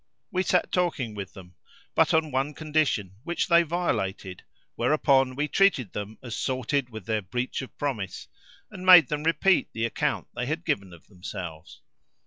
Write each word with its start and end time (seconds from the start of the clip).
We 0.31 0.41
sat 0.41 0.71
talking 0.71 1.13
with 1.13 1.33
them 1.33 1.53
but 1.93 2.11
on 2.11 2.31
one 2.31 2.55
condition 2.55 3.17
which 3.21 3.45
they 3.49 3.61
violated, 3.61 4.41
whereupon 4.73 5.35
we 5.35 5.47
treated 5.47 5.93
them 5.93 6.17
as 6.23 6.35
sorted 6.35 6.89
with 6.89 7.05
their 7.05 7.21
breach 7.21 7.61
of 7.61 7.77
promise, 7.77 8.27
and 8.71 8.83
made 8.83 9.09
them 9.09 9.21
repeat 9.23 9.69
the 9.73 9.85
account 9.85 10.27
they 10.33 10.47
had 10.47 10.65
given 10.65 10.91
of 10.91 11.05
themselves. 11.05 11.81